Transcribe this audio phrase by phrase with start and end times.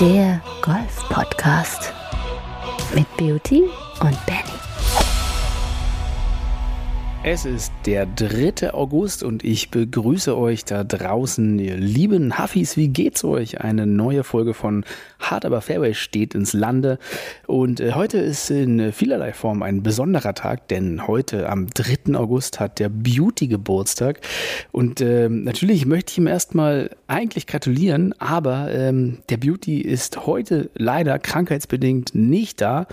[0.00, 1.92] Der Golf-Podcast
[2.94, 3.64] mit Beauty
[4.00, 4.39] und Benny.
[7.32, 8.74] Es ist der 3.
[8.74, 12.76] August und ich begrüße euch da draußen, ihr lieben Huffis.
[12.76, 13.60] Wie geht's euch?
[13.60, 14.84] Eine neue Folge von
[15.20, 16.98] Hard aber Fairway steht ins Lande.
[17.46, 22.16] Und äh, heute ist in vielerlei Form ein besonderer Tag, denn heute am 3.
[22.16, 24.22] August hat der Beauty Geburtstag.
[24.72, 30.68] Und äh, natürlich möchte ich ihm erstmal eigentlich gratulieren, aber ähm, der Beauty ist heute
[30.74, 32.88] leider krankheitsbedingt nicht da.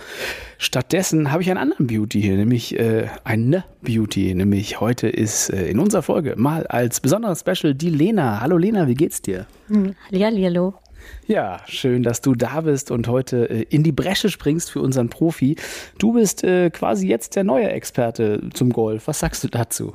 [0.58, 4.27] Stattdessen habe ich einen anderen Beauty hier, nämlich äh, eine Beauty.
[4.34, 8.40] Nämlich heute ist äh, in unserer Folge mal als besonderes Special die Lena.
[8.40, 9.46] Hallo Lena, wie geht's dir?
[9.68, 10.74] Hm, hallo.
[11.26, 15.08] Ja, schön, dass du da bist und heute äh, in die Bresche springst für unseren
[15.08, 15.56] Profi.
[15.98, 19.06] Du bist äh, quasi jetzt der neue Experte zum Golf.
[19.08, 19.94] Was sagst du dazu?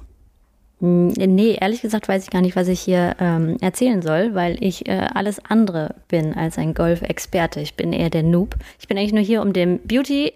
[0.80, 4.58] Hm, nee, ehrlich gesagt weiß ich gar nicht, was ich hier ähm, erzählen soll, weil
[4.60, 7.62] ich äh, alles andere bin als ein Golf-Experte.
[7.62, 8.56] Ich bin eher der Noob.
[8.80, 10.34] Ich bin eigentlich nur hier, um dem Beauty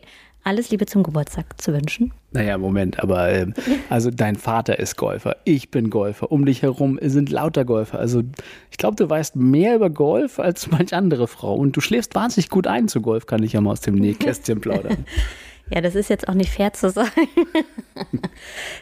[0.48, 2.14] alles Liebe zum Geburtstag zu wünschen.
[2.32, 3.48] Naja, Moment, aber äh,
[3.90, 8.00] also dein Vater ist Golfer, ich bin Golfer, um dich herum sind lauter Golfer.
[8.00, 8.24] Also
[8.72, 12.50] ich glaube, du weißt mehr über Golf als manch andere Frau und du schläfst wahnsinnig
[12.50, 15.06] gut ein zu Golf, kann ich ja mal aus dem Nähkästchen plaudern.
[15.70, 17.28] Ja, das ist jetzt auch nicht fair zu sagen.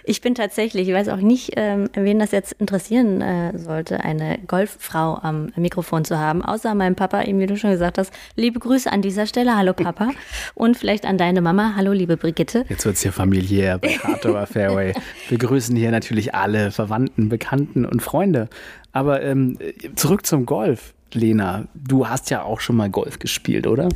[0.03, 4.39] ich bin tatsächlich, ich weiß auch nicht, ähm, wen das jetzt interessieren äh, sollte, eine
[4.47, 8.13] Golffrau am Mikrofon zu haben, außer meinem Papa, eben wie du schon gesagt hast.
[8.35, 10.11] Liebe Grüße an dieser Stelle, hallo Papa.
[10.53, 12.65] Und vielleicht an deine Mama, hallo liebe Brigitte.
[12.69, 14.93] Jetzt wird es hier familiär bei Hardtower Fairway.
[15.29, 18.49] Wir grüßen hier natürlich alle Verwandten, Bekannten und Freunde.
[18.91, 19.57] Aber ähm,
[19.95, 21.67] zurück zum Golf, Lena.
[21.73, 23.89] Du hast ja auch schon mal Golf gespielt, oder?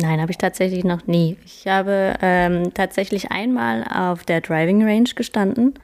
[0.00, 1.36] Nein, habe ich tatsächlich noch nie.
[1.44, 5.74] Ich habe ähm, tatsächlich einmal auf der Driving Range gestanden,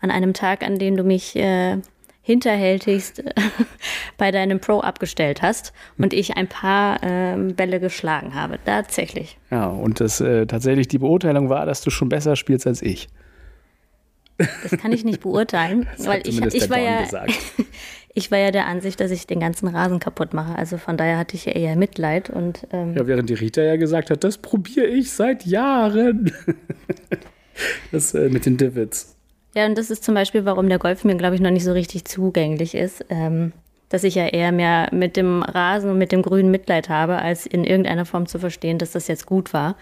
[0.00, 1.78] an einem Tag, an dem du mich äh,
[2.22, 3.24] hinterhältigst
[4.18, 8.58] bei deinem Pro abgestellt hast und ich ein paar äh, Bälle geschlagen habe.
[8.64, 9.38] Tatsächlich.
[9.50, 13.08] Ja, und das äh, tatsächlich die Beurteilung war, dass du schon besser spielst als ich.
[14.36, 17.00] Das kann ich nicht beurteilen, weil ich, ich war ja
[18.18, 20.56] ich war ja der Ansicht, dass ich den ganzen Rasen kaputt mache.
[20.56, 22.28] Also von daher hatte ich ja eher Mitleid.
[22.28, 26.32] Und, ähm ja, während die Rita ja gesagt hat, das probiere ich seit Jahren.
[27.92, 29.14] das äh, mit den Divots.
[29.54, 31.72] Ja, und das ist zum Beispiel, warum der Golf mir, glaube ich, noch nicht so
[31.72, 33.04] richtig zugänglich ist.
[33.08, 33.52] Ähm,
[33.88, 37.46] dass ich ja eher mehr mit dem Rasen und mit dem Grünen Mitleid habe, als
[37.46, 39.76] in irgendeiner Form zu verstehen, dass das jetzt gut war.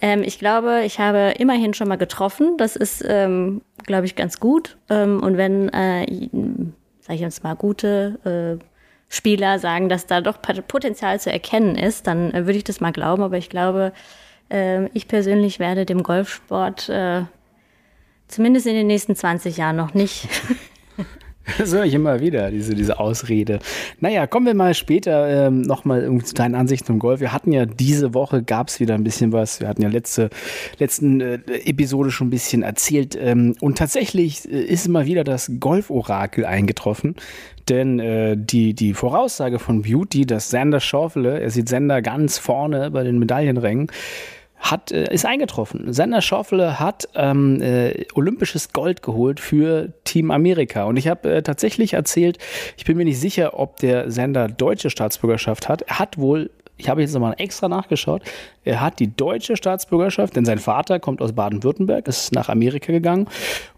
[0.00, 2.56] Ähm, ich glaube, ich habe immerhin schon mal getroffen.
[2.56, 4.76] Das ist, ähm, glaube ich, ganz gut.
[4.90, 6.06] Ähm, und wenn äh,
[7.06, 8.64] sage ich uns mal, gute äh,
[9.08, 12.92] Spieler sagen, dass da doch Potenzial zu erkennen ist, dann äh, würde ich das mal
[12.92, 13.22] glauben.
[13.22, 13.92] Aber ich glaube,
[14.50, 17.22] äh, ich persönlich werde dem Golfsport äh,
[18.26, 20.28] zumindest in den nächsten 20 Jahren noch nicht
[21.58, 23.60] Das höre ich immer wieder, diese, diese Ausrede.
[24.00, 27.20] Naja, kommen wir mal später ähm, nochmal zu deinen Ansichten zum Golf.
[27.20, 29.60] Wir hatten ja diese Woche, gab es wieder ein bisschen was.
[29.60, 30.30] Wir hatten ja letzte
[30.78, 33.16] letzten äh, Episode schon ein bisschen erzählt.
[33.20, 37.16] Ähm, und tatsächlich äh, ist immer wieder das Golf-Orakel eingetroffen.
[37.68, 42.90] Denn äh, die, die Voraussage von Beauty, dass Sander Schorfele, er sieht Sander ganz vorne
[42.90, 43.88] bei den Medaillenrängen,
[44.58, 45.92] hat, äh, ist eingetroffen.
[45.92, 50.84] Sender Schauffele hat ähm, äh, olympisches Gold geholt für Team Amerika.
[50.84, 52.38] Und ich habe äh, tatsächlich erzählt,
[52.76, 55.82] ich bin mir nicht sicher, ob der Sender deutsche Staatsbürgerschaft hat.
[55.82, 58.22] Er hat wohl ich habe jetzt nochmal extra nachgeschaut.
[58.64, 63.28] Er hat die deutsche Staatsbürgerschaft, denn sein Vater kommt aus Baden-Württemberg, ist nach Amerika gegangen.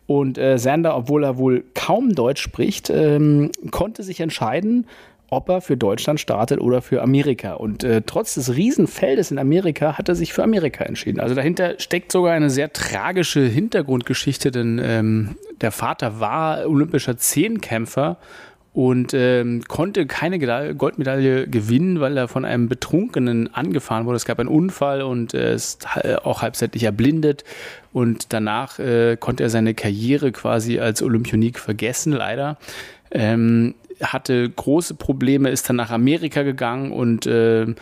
[0.07, 4.87] Und äh, Sander, obwohl er wohl kaum Deutsch spricht, ähm, konnte sich entscheiden,
[5.31, 7.55] ob er für Deutschland startet oder für Amerika.
[7.55, 11.21] Und äh, trotz des Riesenfeldes in Amerika hat er sich für Amerika entschieden.
[11.21, 18.17] Also dahinter steckt sogar eine sehr tragische Hintergrundgeschichte, denn ähm, der Vater war olympischer Zehnkämpfer
[18.73, 20.39] und ähm, konnte keine
[20.75, 24.17] Goldmedaille gewinnen, weil er von einem Betrunkenen angefahren wurde.
[24.17, 25.87] Es gab einen Unfall und er äh, ist
[26.23, 27.45] auch halbseitig erblindet
[27.93, 32.57] und danach äh, konnte er seine Karriere quasi als Olympionik vergessen, leider.
[33.11, 37.75] Ähm, hatte große Probleme, ist dann nach Amerika gegangen und äh,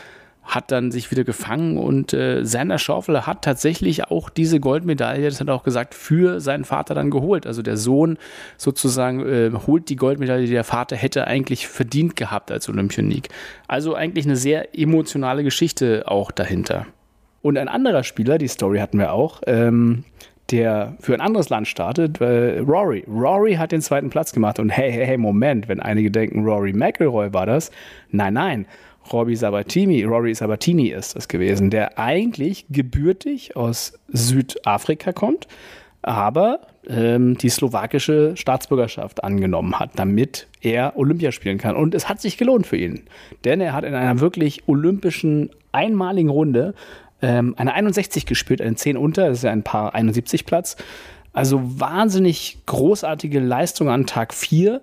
[0.47, 5.41] hat dann sich wieder gefangen und äh, Sander Schaufel hat tatsächlich auch diese Goldmedaille, das
[5.41, 7.47] hat er auch gesagt, für seinen Vater dann geholt.
[7.47, 8.17] Also der Sohn
[8.57, 13.29] sozusagen äh, holt die Goldmedaille, die der Vater hätte eigentlich verdient gehabt als Olympionik.
[13.67, 16.87] Also eigentlich eine sehr emotionale Geschichte auch dahinter.
[17.43, 20.05] Und ein anderer Spieler, die Story hatten wir auch, ähm,
[20.51, 23.05] der für ein anderes Land startet, äh, Rory.
[23.09, 26.73] Rory hat den zweiten Platz gemacht und hey, hey, hey, Moment, wenn einige denken, Rory
[26.73, 27.71] McIlroy war das.
[28.11, 28.67] Nein, nein.
[29.13, 35.47] Robbie Sabatini, Rory Sabatini ist das gewesen, der eigentlich gebürtig aus Südafrika kommt,
[36.03, 41.77] aber ähm, die slowakische Staatsbürgerschaft angenommen hat, damit er Olympia spielen kann.
[41.77, 43.03] Und es hat sich gelohnt für ihn,
[43.45, 46.75] denn er hat in einer wirklich olympischen einmaligen Runde
[47.27, 50.77] ähm, eine 61 gespielt, eine 10 unter, das ist ja ein paar 71 Platz.
[51.33, 54.81] Also wahnsinnig großartige Leistung an Tag 4.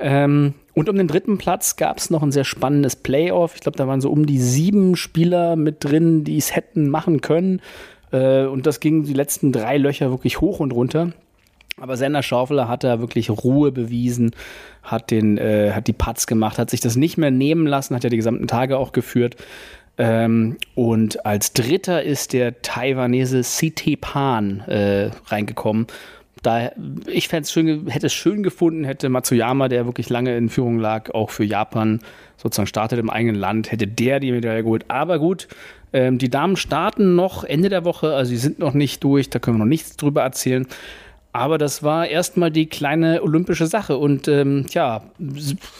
[0.00, 3.54] Ähm, und um den dritten Platz gab es noch ein sehr spannendes Playoff.
[3.54, 7.20] Ich glaube, da waren so um die sieben Spieler mit drin, die es hätten machen
[7.20, 7.62] können.
[8.10, 11.12] Äh, und das ging die letzten drei Löcher wirklich hoch und runter.
[11.80, 14.32] Aber Sender Schaufeler hat da wirklich Ruhe bewiesen,
[14.82, 18.04] hat, den, äh, hat die Putts gemacht, hat sich das nicht mehr nehmen lassen, hat
[18.04, 19.36] ja die gesamten Tage auch geführt.
[19.96, 25.86] Ähm, und als Dritter ist der Taiwanese CT Pan äh, reingekommen.
[26.42, 26.72] Da,
[27.06, 31.30] ich schön, hätte es schön gefunden, hätte Matsuyama, der wirklich lange in Führung lag, auch
[31.30, 32.00] für Japan
[32.36, 34.84] sozusagen startet im eigenen Land, hätte der die Medaille geholt.
[34.88, 35.48] Aber gut,
[35.94, 39.38] ähm, die Damen starten noch Ende der Woche, also sie sind noch nicht durch, da
[39.38, 40.66] können wir noch nichts drüber erzählen.
[41.32, 43.96] Aber das war erstmal die kleine olympische Sache.
[43.96, 45.02] Und ähm, ja,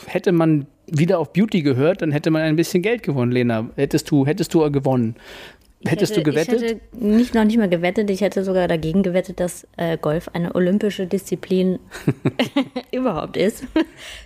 [0.06, 3.68] hätte man wieder auf Beauty gehört, dann hätte man ein bisschen Geld gewonnen, Lena.
[3.76, 5.16] Hättest du, hättest du gewonnen.
[5.86, 6.62] Hättest hätte, du gewettet?
[6.62, 10.30] Ich hätte nicht, noch nicht mal gewettet, ich hätte sogar dagegen gewettet, dass äh, Golf
[10.32, 11.78] eine olympische Disziplin
[12.90, 13.64] überhaupt ist.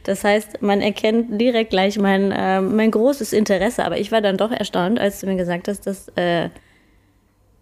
[0.05, 3.85] Das heißt, man erkennt direkt gleich mein, äh, mein großes Interesse.
[3.85, 6.51] Aber ich war dann doch erstaunt, als du mir gesagt hast, dass äh,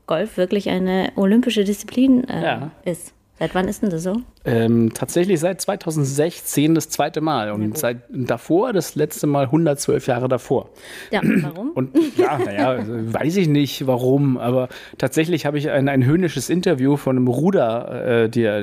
[0.06, 2.70] Golf wirklich eine olympische Disziplin äh, ja.
[2.84, 3.14] ist.
[3.38, 4.22] Seit wann ist denn das so?
[4.46, 10.26] Ähm, tatsächlich seit 2016 das zweite Mal und seit davor das letzte Mal 112 Jahre
[10.28, 10.70] davor.
[11.10, 11.72] Ja, warum?
[11.72, 16.96] Und ja, naja, weiß ich nicht warum, aber tatsächlich habe ich ein, ein höhnisches Interview
[16.96, 18.58] von einem Ruder, äh, die ja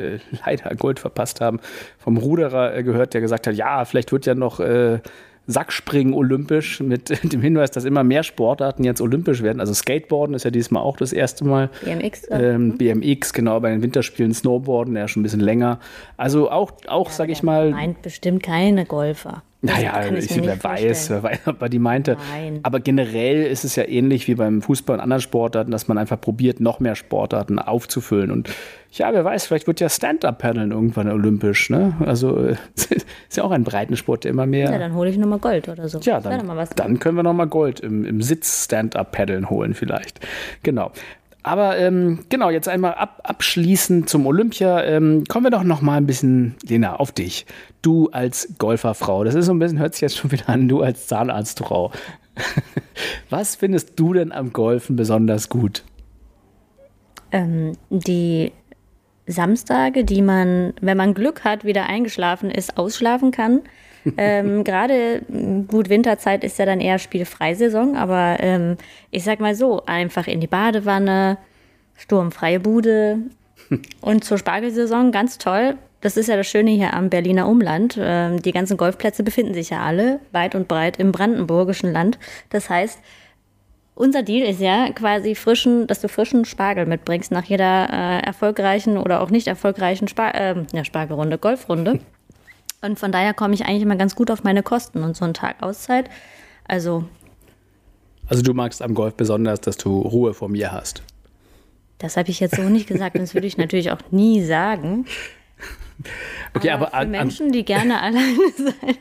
[0.46, 1.60] leider Gold verpasst haben,
[2.00, 5.02] vom Ruderer äh, gehört, der gesagt hat, ja, vielleicht wird ja noch äh,
[5.48, 9.60] Sackspringen olympisch mit dem Hinweis, dass immer mehr Sportarten jetzt olympisch werden.
[9.60, 11.69] Also Skateboarden ist ja diesmal auch das erste Mal.
[11.84, 12.28] BMX.
[12.30, 15.80] Ähm, BMX, genau, bei den Winterspielen Snowboarden, ja schon ein bisschen länger.
[16.18, 17.72] Also auch, auch ja, sag ich mal.
[17.72, 19.44] meint bestimmt keine Golfer.
[19.65, 22.18] Naja, ich, ich wer weiß, wer weiß, ob er die meinte.
[22.33, 22.60] Nein.
[22.63, 26.19] Aber generell ist es ja ähnlich wie beim Fußball und anderen Sportarten, dass man einfach
[26.19, 28.30] probiert, noch mehr Sportarten aufzufüllen.
[28.30, 28.50] Und
[28.92, 31.69] ja, wer weiß, vielleicht wird ja Stand-Up-Paddeln irgendwann olympisch.
[31.69, 31.95] Ne?
[32.06, 32.38] Also
[32.75, 34.69] ist ja auch ein Breitensport, der immer mehr.
[34.69, 35.98] Ja, dann hole ich nochmal Gold oder so.
[36.00, 36.45] Ja, dann,
[36.75, 40.19] dann können wir nochmal Gold im, im Sitz Stand-Up-Paddeln holen, vielleicht.
[40.63, 40.92] Genau.
[41.44, 44.81] Aber ähm, genau, jetzt einmal ab, abschließend zum Olympia.
[44.84, 47.45] Ähm, kommen wir doch noch mal ein bisschen, Lena, auf dich.
[47.81, 50.81] Du als Golferfrau, das ist so ein bisschen, hört sich jetzt schon wieder an, du
[50.81, 51.92] als Zahnarztfrau.
[53.30, 55.84] Was findest du denn am Golfen besonders gut?
[57.34, 58.54] Ähm, die
[59.28, 63.62] Samstage, die man, wenn man Glück hat, wieder eingeschlafen ist, ausschlafen kann.
[64.18, 65.22] Ähm, Gerade
[65.68, 68.78] gut Winterzeit ist ja dann eher Spielfreisaison, aber ähm,
[69.12, 71.38] ich sag mal so, einfach in die Badewanne,
[71.98, 73.20] sturmfreie Bude
[74.02, 75.76] und zur Spargelsaison ganz toll.
[76.02, 77.98] Das ist ja das Schöne hier am Berliner Umland.
[77.98, 82.20] Ähm, die ganzen Golfplätze befinden sich ja alle weit und breit im brandenburgischen Land.
[82.50, 83.00] Das heißt,
[83.96, 88.98] unser Deal ist ja quasi frischen, dass du frischen Spargel mitbringst nach jeder äh, erfolgreichen
[88.98, 92.00] oder auch nicht erfolgreichen Spar äh, ja, Spargelrunde, Golfrunde.
[92.83, 95.33] Und von daher komme ich eigentlich immer ganz gut auf meine Kosten und so einen
[95.33, 96.09] Tag Auszeit.
[96.68, 97.06] Also.
[98.27, 101.01] Also du magst am Golf besonders, dass du Ruhe vor mir hast.
[102.00, 105.06] Das habe ich jetzt so nicht gesagt, das würde ich natürlich auch nie sagen.
[106.56, 108.95] Okay, aber, aber für Menschen, die gerne alleine sein,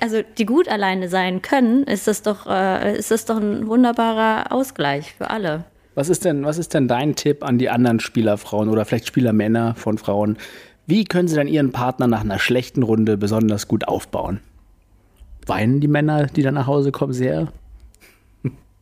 [0.00, 4.50] also die gut alleine sein können, ist das doch, äh, ist das doch ein wunderbarer
[4.50, 5.64] Ausgleich für alle.
[5.94, 9.74] Was ist denn, was ist denn dein Tipp an die anderen Spielerfrauen oder vielleicht Spielermänner
[9.74, 10.38] von Frauen?
[10.88, 14.40] Wie können sie dann ihren Partner nach einer schlechten Runde besonders gut aufbauen?
[15.46, 17.48] Weinen die Männer, die dann nach Hause kommen, sehr?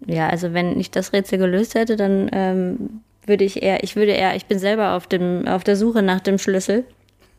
[0.06, 4.12] Ja, also wenn ich das Rätsel gelöst hätte, dann ähm, würde ich eher, ich würde
[4.12, 6.84] eher, ich bin selber auf dem, auf der Suche nach dem Schlüssel.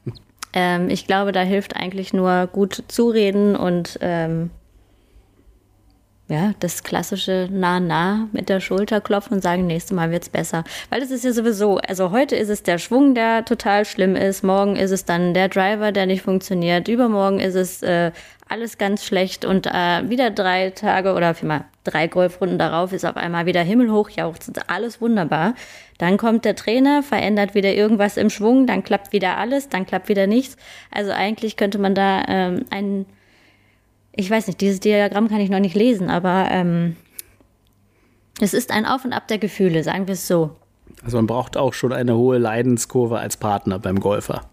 [0.53, 4.49] Ähm, ich glaube, da hilft eigentlich nur gut zureden und ähm,
[6.29, 10.65] ja, das klassische nah-nah mit der Schulter klopfen und sagen, nächstes Mal wird's besser.
[10.89, 14.43] Weil es ist ja sowieso, also heute ist es der Schwung, der total schlimm ist,
[14.43, 18.11] morgen ist es dann der Driver, der nicht funktioniert, übermorgen ist es äh,
[18.49, 23.15] alles ganz schlecht und äh, wieder drei Tage oder vielmehr drei Golfrunden darauf ist auf
[23.15, 25.53] einmal wieder himmelhoch jauchzend, alles wunderbar.
[25.97, 30.09] Dann kommt der Trainer, verändert wieder irgendwas im Schwung, dann klappt wieder alles, dann klappt
[30.09, 30.57] wieder nichts.
[30.91, 33.05] Also eigentlich könnte man da ähm, einen
[34.17, 36.95] ich weiß nicht, dieses Diagramm kann ich noch nicht lesen, aber ähm,
[38.41, 40.55] es ist ein Auf und Ab der Gefühle, sagen wir es so.
[41.03, 44.49] Also man braucht auch schon eine hohe Leidenskurve als Partner beim Golfer.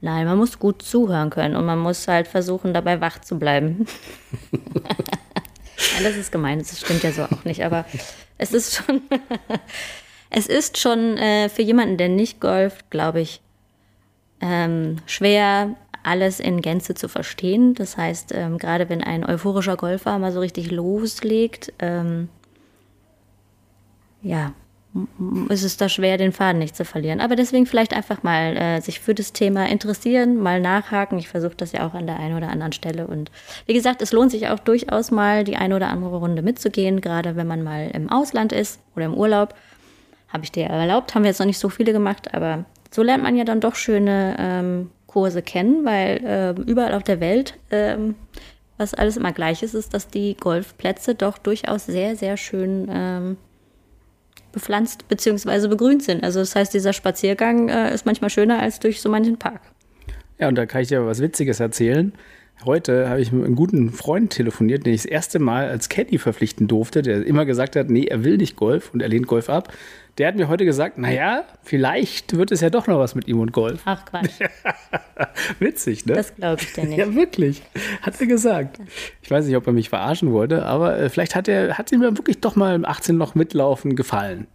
[0.00, 3.86] Nein, man muss gut zuhören können und man muss halt versuchen, dabei wach zu bleiben.
[4.52, 7.84] Nein, das ist gemein, das stimmt ja so auch nicht, aber
[8.38, 9.02] es ist schon,
[10.30, 13.40] es ist schon äh, für jemanden, der nicht golft, glaube ich,
[14.40, 17.74] ähm, schwer, alles in Gänze zu verstehen.
[17.74, 22.28] Das heißt, ähm, gerade wenn ein euphorischer Golfer mal so richtig loslegt, ähm,
[24.22, 24.52] ja,
[25.48, 27.20] ist es da schwer, den Faden nicht zu verlieren.
[27.20, 31.18] Aber deswegen vielleicht einfach mal äh, sich für das Thema interessieren, mal nachhaken.
[31.18, 33.06] Ich versuche das ja auch an der einen oder anderen Stelle.
[33.06, 33.30] Und
[33.66, 37.36] wie gesagt, es lohnt sich auch durchaus mal, die eine oder andere Runde mitzugehen, gerade
[37.36, 39.54] wenn man mal im Ausland ist oder im Urlaub.
[40.28, 43.22] Habe ich dir erlaubt, haben wir jetzt noch nicht so viele gemacht, aber so lernt
[43.22, 47.96] man ja dann doch schöne ähm, Kurse kennen, weil äh, überall auf der Welt, äh,
[48.78, 53.36] was alles immer gleich ist, ist, dass die Golfplätze doch durchaus sehr, sehr schön ähm,
[54.52, 55.68] bepflanzt bzw.
[55.68, 56.24] begrünt sind.
[56.24, 59.60] Also das heißt, dieser Spaziergang äh, ist manchmal schöner als durch so manchen Park.
[60.38, 62.12] Ja, und da kann ich dir was Witziges erzählen.
[62.64, 66.18] Heute habe ich mit einem guten Freund telefoniert, den ich das erste Mal als Caddy
[66.18, 69.50] verpflichten durfte, der immer gesagt hat, nee, er will nicht Golf und er lehnt Golf
[69.50, 69.72] ab.
[70.18, 73.40] Der hat mir heute gesagt, naja, vielleicht wird es ja doch noch was mit ihm
[73.40, 73.80] und Golf.
[73.86, 74.40] Ach Quatsch.
[75.58, 76.14] Witzig, ne?
[76.14, 76.98] Das glaube ich dir nicht.
[76.98, 77.62] Ja, wirklich.
[78.02, 78.78] Hat er gesagt.
[79.22, 82.02] Ich weiß nicht, ob er mich verarschen wollte, aber äh, vielleicht hat er, hat ihm
[82.02, 84.48] wirklich doch mal im 18 noch mitlaufen gefallen.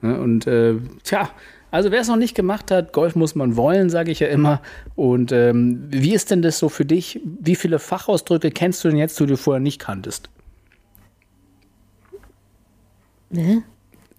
[0.00, 0.18] Ne?
[0.18, 1.28] Und äh, tja,
[1.70, 4.62] also wer es noch nicht gemacht hat, Golf muss man wollen, sage ich ja immer.
[4.94, 7.20] Und ähm, wie ist denn das so für dich?
[7.24, 10.30] Wie viele Fachausdrücke kennst du denn jetzt, die du vorher nicht kanntest?
[13.28, 13.62] Ne?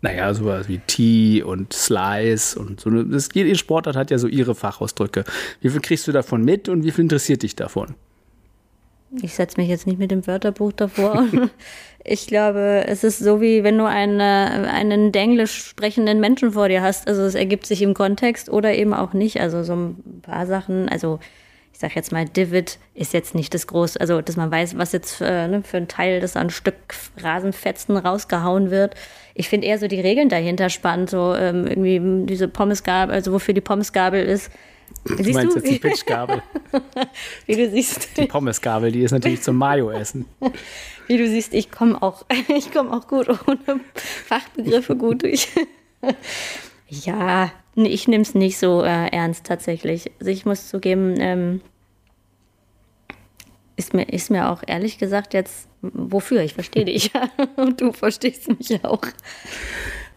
[0.03, 2.89] Naja, sowas wie Tee und Slice und so.
[2.89, 5.23] Das, jede Sportart hat ja so ihre Fachausdrücke.
[5.61, 7.95] Wie viel kriegst du davon mit und wie viel interessiert dich davon?
[9.21, 11.25] Ich setze mich jetzt nicht mit dem Wörterbuch davor.
[12.03, 16.81] ich glaube, es ist so wie wenn du eine, einen Denglisch sprechenden Menschen vor dir
[16.81, 17.07] hast.
[17.07, 19.39] Also es ergibt sich im Kontext oder eben auch nicht.
[19.39, 21.19] Also so ein paar Sachen, also
[21.73, 24.91] ich sag jetzt mal, Divid ist jetzt nicht das große, also dass man weiß, was
[24.91, 26.75] jetzt für, äh, ne, für ein Teil, das an Stück
[27.17, 28.93] Rasenfetzen rausgehauen wird.
[29.33, 33.55] Ich finde eher so die Regeln dahinter spannend, so ähm, irgendwie diese Pommesgabel, also wofür
[33.55, 34.51] die Pommesgabel ist.
[35.05, 35.59] Du siehst meinst du?
[35.59, 36.43] jetzt die Pitchgabel.
[37.47, 38.17] Wie du siehst.
[38.17, 40.25] Die Pommesgabel, die ist natürlich zum Mayo-Essen.
[41.07, 42.23] Wie du siehst, ich komme auch,
[42.73, 45.49] komm auch gut ohne Fachbegriffe gut durch.
[46.87, 50.11] ja, ich nehme es nicht so äh, ernst tatsächlich.
[50.19, 51.61] Also ich muss zugeben, ähm,
[53.75, 56.41] ist, mir, ist mir auch ehrlich gesagt jetzt, wofür?
[56.41, 57.11] Ich verstehe dich.
[57.55, 59.01] Und du verstehst mich auch.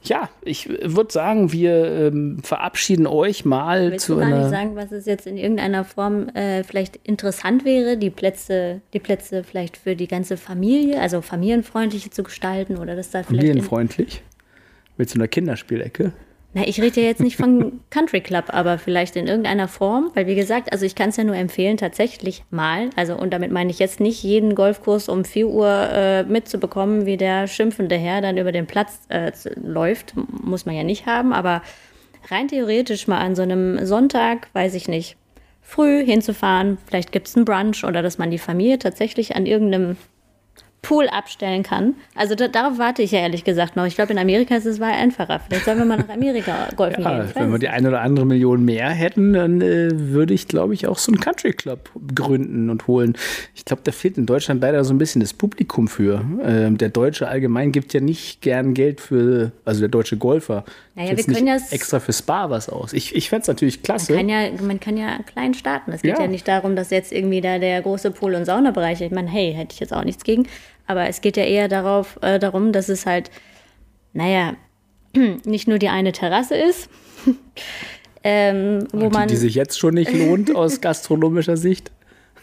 [0.03, 4.77] Ja, ich würde sagen, wir ähm, verabschieden euch mal Willst zu du gar nicht sagen,
[4.77, 9.77] was es jetzt in irgendeiner Form äh, vielleicht interessant wäre, die Plätze, die Plätze vielleicht
[9.77, 13.43] für die ganze Familie, also familienfreundlich zu gestalten oder das da vielleicht.
[13.43, 14.23] Familienfreundlich.
[14.97, 16.13] Mit so einer Kinderspielecke.
[16.57, 20.27] Na, ich rede ja jetzt nicht von Country Club, aber vielleicht in irgendeiner Form, weil
[20.27, 23.71] wie gesagt, also ich kann es ja nur empfehlen, tatsächlich mal, also und damit meine
[23.71, 28.39] ich jetzt nicht jeden Golfkurs um 4 Uhr äh, mitzubekommen, wie der schimpfende Herr dann
[28.39, 29.33] über den Platz äh,
[29.63, 31.61] läuft, muss man ja nicht haben, aber
[32.31, 35.19] rein theoretisch mal an so einem Sonntag, weiß ich nicht,
[35.61, 39.99] früh hinzufahren, vielleicht gibt es einen Brunch oder dass man die Familie tatsächlich an irgendeinem
[40.87, 41.95] Pool abstellen kann.
[42.15, 43.87] Also da, darauf warte ich ja ehrlich gesagt noch.
[43.87, 45.41] Ich glaube, in Amerika ist es weit einfacher.
[45.41, 47.33] Vielleicht sollen wir mal nach Amerika golfen Ja, gehen.
[47.35, 50.87] Wenn wir die eine oder andere Million mehr hätten, dann äh, würde ich, glaube ich,
[50.87, 53.17] auch so einen Country Club gründen und holen.
[53.57, 56.25] Ich glaube, da fehlt in Deutschland leider so ein bisschen das Publikum für.
[56.45, 60.65] Ähm, der Deutsche allgemein gibt ja nicht gern Geld für, also der deutsche Golfer.
[60.97, 62.93] Naja, gibt wir können nicht ja- extra für Spa was aus.
[62.95, 64.15] Ich, ich fände es natürlich klasse.
[64.15, 65.93] Man kann, ja, man kann ja klein starten.
[65.93, 66.23] Es geht Ja.
[66.23, 66.27] ja.
[66.27, 69.75] nicht darum, dass jetzt irgendwie da der große Pool- und Saunabereich, ich meine, hey, hätte
[69.75, 70.49] ich jetzt auch nichts gegen.
[70.87, 73.31] Aber es geht ja eher darauf, äh, darum, dass es halt,
[74.15, 74.55] naja,
[75.45, 76.89] nicht nur die eine Terrasse ist,
[78.25, 79.29] ähm, wo man.
[79.29, 81.91] die, die sich jetzt schon nicht lohnt aus gastronomischer Sicht.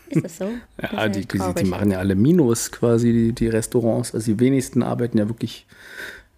[0.10, 0.50] ist das so?
[0.78, 4.14] Das Ja, die, die, die machen ja alle Minus quasi, die, die Restaurants.
[4.14, 5.66] Also die wenigsten arbeiten ja wirklich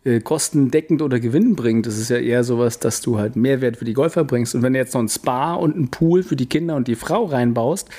[0.05, 1.85] äh, kostendeckend oder gewinnbringend.
[1.87, 4.55] Das ist ja eher sowas, dass du halt Mehrwert für die Golfer bringst.
[4.55, 6.95] Und wenn du jetzt noch ein Spa und einen Pool für die Kinder und die
[6.95, 7.89] Frau reinbaust,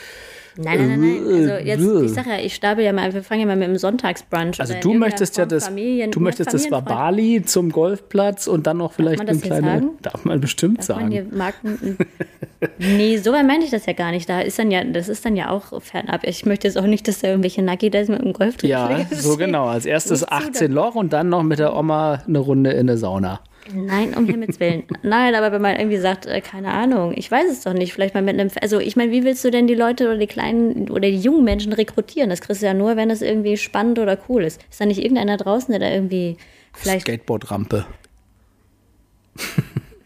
[0.58, 1.50] Nein, nein, nein, nein.
[1.50, 3.68] Also jetzt, Äh, ich sag ja, ich stapel ja mal, wir fangen ja mal mit
[3.68, 4.58] dem Sonntagsbrunch.
[4.58, 8.46] also oder in du möchtest ja das, Familien- du möchtest das Familienfreund- Babali zum Golfplatz
[8.46, 9.80] und dann noch vielleicht man das eine hier kleine.
[9.80, 9.98] sagen?
[10.00, 11.10] Darf man bestimmt Darf man sagen.
[11.12, 11.98] hier Marken.
[12.78, 14.28] nee, so weit meine ich das ja gar nicht.
[14.28, 16.24] Da ist dann ja, das ist dann ja auch fernab.
[16.24, 19.66] Ich möchte jetzt auch nicht, dass da irgendwelche Nuggies mit dem Golf Ja, so genau.
[19.66, 22.86] Als erstes Nicht zu, 18 Loch und dann noch mit der Oma eine Runde in
[22.86, 23.40] der Sauna.
[23.74, 24.84] Nein, um Himmels Willen.
[25.02, 28.14] Nein, aber wenn man irgendwie sagt, äh, keine Ahnung, ich weiß es doch nicht, vielleicht
[28.14, 30.88] mal mit einem, also ich meine, wie willst du denn die Leute oder die kleinen
[30.90, 32.30] oder die jungen Menschen rekrutieren?
[32.30, 34.64] Das kriegst du ja nur, wenn es irgendwie spannend oder cool ist.
[34.70, 36.36] Ist da nicht irgendeiner draußen, der da irgendwie
[36.72, 37.86] vielleicht Skateboardrampe.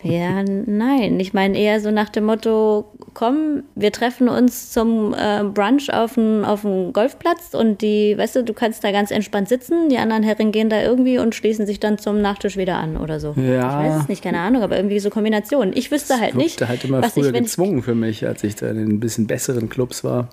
[0.03, 1.21] Ja, nein.
[1.21, 6.15] Ich meine eher so nach dem Motto, komm, wir treffen uns zum äh, Brunch auf
[6.15, 10.23] dem auf Golfplatz und die, weißt du, du kannst da ganz entspannt sitzen, die anderen
[10.23, 13.35] Herren gehen da irgendwie und schließen sich dann zum Nachtisch wieder an oder so.
[13.37, 13.83] Ja.
[13.83, 15.77] Ich weiß es nicht, keine Ahnung, aber irgendwie so Kombinationen.
[15.77, 18.71] Ich wüsste halt nicht, halt immer was früher ich, gezwungen für mich, als ich da
[18.71, 20.31] in den ein bisschen besseren Clubs war.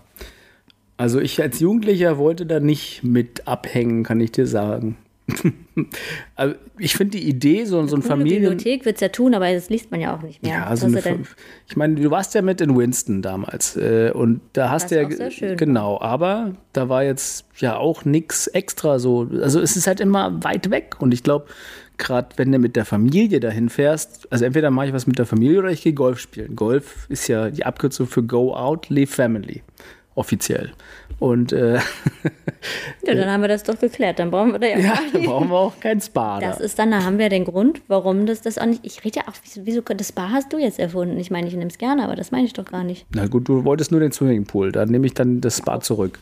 [0.95, 4.97] Also ich als Jugendlicher wollte da nicht mit abhängen, kann ich dir sagen.
[6.35, 8.43] also ich finde die Idee, so, so ein Familien...
[8.43, 10.53] Bibliothek wird es ja tun, aber das liest man ja auch nicht mehr.
[10.53, 11.01] Ja, also eine,
[11.67, 15.05] ich meine, du warst ja mit in Winston damals äh, und da hast du ja
[15.05, 19.29] auch sehr schön genau, aber da war jetzt ja auch nichts extra so.
[19.41, 21.47] Also es ist halt immer weit weg und ich glaube,
[21.97, 25.25] gerade wenn du mit der Familie dahin fährst, also entweder mache ich was mit der
[25.25, 26.55] Familie oder ich gehe Golf spielen.
[26.55, 29.63] Golf ist ja die Abkürzung für Go Out, Leave Family
[30.17, 30.71] offiziell.
[31.19, 31.75] Und äh,
[33.05, 34.19] ja, dann haben wir das doch geklärt.
[34.19, 36.39] Dann brauchen wir da ja, ja, gar da nicht- brauchen wir auch kein Spa.
[36.39, 36.63] Das da.
[36.63, 38.81] ist dann, da haben wir den Grund, warum das das auch nicht.
[38.85, 39.33] Ich rede ja auch,
[39.63, 41.17] wieso, das Bar hast du jetzt erfunden?
[41.17, 43.05] Ich meine, ich nehme es gerne, aber das meine ich doch gar nicht.
[43.15, 46.19] Na gut, du wolltest nur den Swimmingpool, dann nehme ich dann das Spa zurück.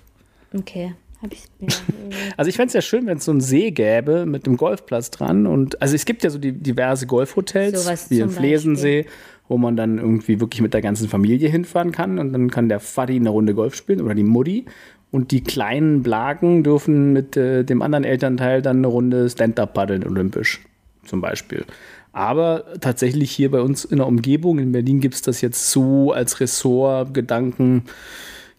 [0.57, 1.43] Okay, habe ich.
[1.59, 1.67] Ja,
[2.37, 5.11] Also ich fände es ja schön, wenn es so einen See gäbe mit einem Golfplatz
[5.11, 5.45] dran.
[5.47, 9.05] Und also es gibt ja so die diverse Golfhotels, Sowas wie im Flesensee,
[9.47, 12.19] wo man dann irgendwie wirklich mit der ganzen Familie hinfahren kann.
[12.19, 14.65] Und dann kann der Faddy eine Runde Golf spielen oder die Mutti.
[15.11, 20.03] Und die kleinen Blagen dürfen mit äh, dem anderen Elternteil dann eine Runde Stand-Up paddeln,
[20.05, 20.61] olympisch
[21.05, 21.65] zum Beispiel.
[22.11, 26.11] Aber tatsächlich hier bei uns in der Umgebung, in Berlin gibt es das jetzt so
[26.11, 27.83] als Ressort, Gedanken,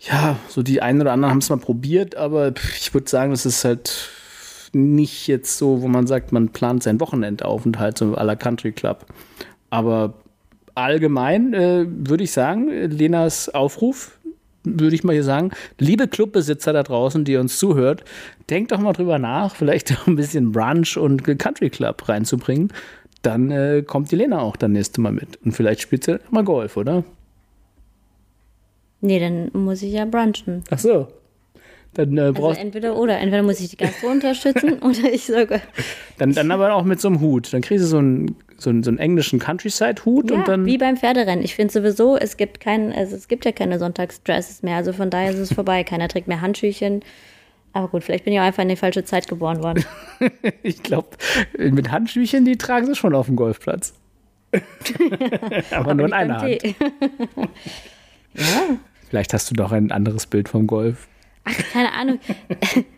[0.01, 3.47] ja, so die einen oder anderen haben es mal probiert, aber ich würde sagen, das
[3.47, 4.11] ist halt
[4.73, 9.07] nicht jetzt so, wo man sagt, man plant seinen Wochenendaufenthalt so à la Country Club.
[9.71, 10.15] Aber
[10.77, 14.19] allgemein äh, würde ich sagen, Lenas Aufruf,
[14.65, 18.05] würde ich mal hier sagen, liebe Clubbesitzer da draußen, die uns zuhört,
[18.51, 22.73] denkt doch mal drüber nach, vielleicht auch ein bisschen Brunch und Country Club reinzubringen.
[23.23, 25.39] Dann äh, kommt die Lena auch dann nächste Mal mit.
[25.45, 27.05] Und vielleicht spielt sie mal Golf, oder?
[29.01, 30.65] nee, dann muss ich ja brunchen.
[30.71, 31.09] Ach so.
[31.97, 33.19] Dann, äh, Also brauchst, entweder oder.
[33.19, 35.61] Entweder muss ich die Gastro unterstützen oder ich sage.
[36.19, 37.53] dann, dann aber auch mit so einem Hut.
[37.53, 40.67] Dann kriegst du so einen, so einen, so einen englischen Countryside-Hut Ja, und dann.
[40.67, 41.45] wie beim Pferderennen.
[41.45, 44.77] Ich finde sowieso, es gibt kein, also es gibt ja keine Sonntagsdresses mehr.
[44.77, 45.85] Also von daher ist es vorbei.
[45.89, 47.01] Keiner trägt mehr Handschüchen.
[47.73, 49.85] Aber gut, vielleicht bin ich auch einfach in die falsche Zeit geboren worden.
[50.63, 51.09] Ich glaube,
[51.59, 53.93] mit Handschüchen, die tragen sie schon auf dem Golfplatz.
[55.71, 56.59] aber, nur in einer Hand.
[56.61, 56.75] Tee.
[59.09, 61.07] Vielleicht hast du doch ein anderes Bild vom Golf.
[61.73, 62.21] Keine Ahnung.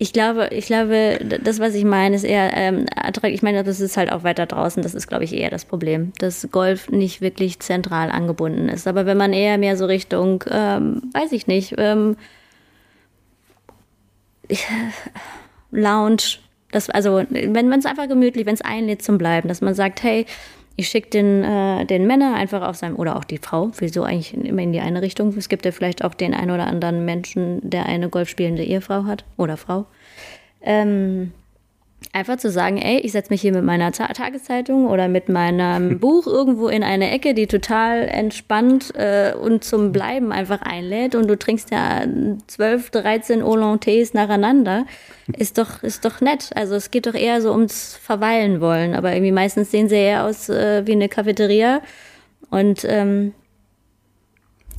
[0.00, 3.34] Ich glaube, ich glaube, das, was ich meine, ist eher ähm, attraktiv.
[3.34, 4.80] Ich meine, das ist halt auch weiter draußen.
[4.80, 8.86] Das ist, glaube ich, eher das Problem, dass Golf nicht wirklich zentral angebunden ist.
[8.86, 12.16] Aber wenn man eher mehr so Richtung, ähm, weiß ich nicht, ähm,
[15.72, 16.38] Lounge,
[16.70, 20.02] das, also wenn man es einfach gemütlich, wenn es einlädt zum Bleiben, dass man sagt,
[20.04, 20.26] hey,
[20.78, 24.32] ich schicke den, äh, den Männer einfach auf seinem, oder auch die Frau, wieso eigentlich
[24.32, 25.36] immer in die eine Richtung.
[25.36, 29.24] Es gibt ja vielleicht auch den einen oder anderen Menschen, der eine golfspielende Ehefrau hat
[29.36, 29.86] oder Frau.
[30.62, 31.32] Ähm,
[32.12, 35.98] einfach zu sagen, ey, ich setze mich hier mit meiner Ta Tageszeitung oder mit meinem
[36.00, 41.28] Buch irgendwo in eine Ecke, die total entspannt äh, und zum Bleiben einfach einlädt und
[41.28, 42.04] du trinkst ja
[42.46, 44.86] 12, 13 Oolong-Tees nacheinander,
[45.36, 46.50] ist doch, ist doch nett.
[46.54, 50.24] Also es geht doch eher so ums Verweilen wollen, aber irgendwie meistens sehen sie eher
[50.24, 51.82] aus äh, wie eine Cafeteria
[52.50, 53.34] und ähm,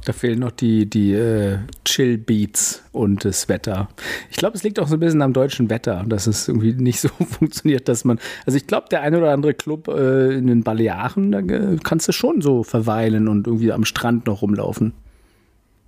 [0.09, 3.89] Da fehlen noch die, die äh, Chill-Beats und das Wetter.
[4.31, 6.99] Ich glaube, es liegt auch so ein bisschen am deutschen Wetter, dass es irgendwie nicht
[6.99, 8.17] so funktioniert, dass man.
[8.47, 12.07] Also ich glaube, der eine oder andere Club äh, in den Balearen, da äh, kannst
[12.07, 14.93] du schon so verweilen und irgendwie am Strand noch rumlaufen.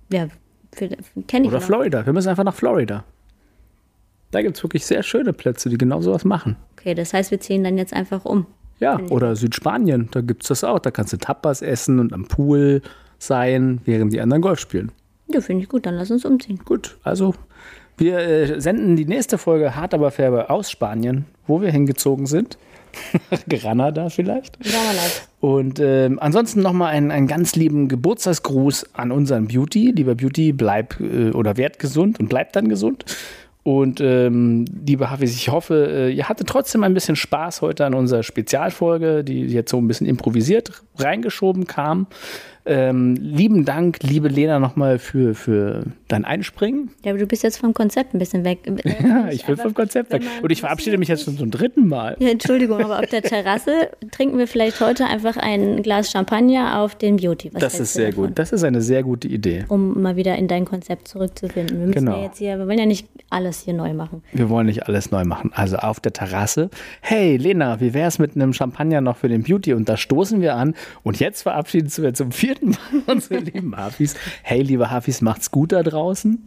[0.08, 0.28] ja,
[0.76, 1.62] kenne ich Oder noch.
[1.62, 2.06] Florida.
[2.06, 3.02] Wir müssen einfach nach Florida.
[4.30, 6.54] Da gibt es wirklich sehr schöne Plätze, die genau sowas machen.
[6.78, 8.46] Okay, das heißt, wir ziehen dann jetzt einfach um.
[8.78, 10.78] Ja, oder Südspanien, da gibt es das auch.
[10.78, 12.82] Da kannst du Tapas essen und am Pool
[13.22, 14.92] sein, während die anderen Golf spielen.
[15.28, 16.60] Ja, finde ich gut, dann lass uns umziehen.
[16.64, 17.34] Gut, also
[17.96, 22.58] wir äh, senden die nächste Folge Hart aber Färbe aus Spanien, wo wir hingezogen sind.
[23.48, 24.58] Granada vielleicht.
[24.62, 25.28] Sauerland.
[25.40, 29.92] Und ähm, ansonsten nochmal einen, einen ganz lieben Geburtstagsgruß an unseren Beauty.
[29.92, 33.04] Lieber Beauty, bleib äh, oder werd gesund und bleib dann gesund.
[33.64, 37.94] Und ähm, liebe Hafis, ich hoffe, äh, ihr hattet trotzdem ein bisschen Spaß heute an
[37.94, 42.08] unserer Spezialfolge, die jetzt so ein bisschen improvisiert reingeschoben kam.
[42.64, 46.90] Ähm, lieben Dank, liebe Lena, nochmal für, für dein Einspringen.
[47.04, 48.60] Ja, aber du bist jetzt vom Konzept ein bisschen weg.
[49.02, 50.22] Ja, ich will vom Konzept weg.
[50.42, 52.16] Und ich verabschiede mich jetzt schon zum dritten Mal.
[52.20, 56.94] Ja, Entschuldigung, aber auf der Terrasse trinken wir vielleicht heute einfach ein Glas Champagner auf
[56.94, 57.50] den Beauty.
[57.52, 58.28] Was das ist sehr davon?
[58.28, 58.38] gut.
[58.38, 59.64] Das ist eine sehr gute Idee.
[59.68, 61.78] Um mal wieder in dein Konzept zurückzufinden.
[61.78, 62.16] Wir müssen genau.
[62.16, 64.22] ja jetzt hier, wir wollen ja nicht alles hier neu machen.
[64.32, 65.50] Wir wollen nicht alles neu machen.
[65.54, 66.70] Also auf der Terrasse.
[67.00, 69.72] Hey, Lena, wie wäre es mit einem Champagner noch für den Beauty?
[69.74, 70.74] Und da stoßen wir an.
[71.02, 74.14] Und jetzt verabschieden wir zum vierten Mal unsere lieben Hafis.
[74.42, 76.46] Hey, liebe Hafis, macht's gut da draußen.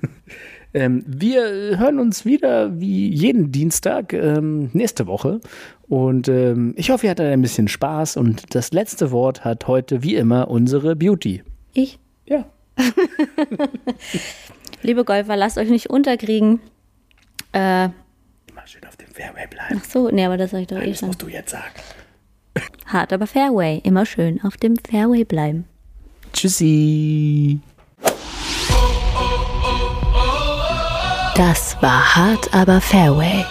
[0.74, 5.40] ähm, wir hören uns wieder wie jeden Dienstag ähm, nächste Woche.
[5.88, 8.16] Und ähm, ich hoffe, ihr hattet ein bisschen Spaß.
[8.16, 11.42] Und das letzte Wort hat heute wie immer unsere Beauty.
[11.74, 11.98] Ich?
[12.26, 12.44] Ja.
[14.82, 16.60] Liebe Golfer, lasst euch nicht unterkriegen.
[17.52, 19.80] Äh, Immer schön auf dem Fairway bleiben.
[19.80, 21.08] Ach so, nee, aber das sag ich doch Nein, eh das schon.
[21.08, 21.64] musst du jetzt sagen.
[22.86, 23.80] Hart, aber Fairway.
[23.84, 25.64] Immer schön auf dem Fairway bleiben.
[26.32, 27.60] Tschüssi.
[31.36, 33.44] Das war Hart, aber Fairway.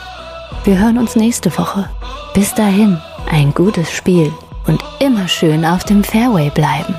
[0.66, 1.90] Wir hören uns nächste Woche.
[2.34, 4.32] Bis dahin, ein gutes Spiel
[4.68, 6.96] und immer schön auf dem Fairway bleiben.